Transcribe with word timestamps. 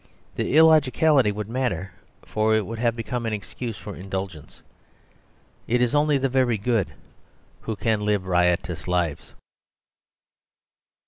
The 0.33 0.57
illogicality 0.57 1.31
would 1.31 1.47
matter, 1.47 1.91
for 2.23 2.55
it 2.55 2.65
would 2.65 2.79
have 2.79 2.95
become 2.95 3.27
an 3.27 3.33
excuse 3.33 3.77
for 3.77 3.95
indulgence. 3.95 4.63
It 5.67 5.79
is 5.79 5.93
only 5.93 6.17
the 6.17 6.27
very 6.27 6.57
good 6.57 6.93
who 7.61 7.75
can 7.75 8.03
live 8.03 8.25
riotous 8.25 8.87
lives. 8.87 9.35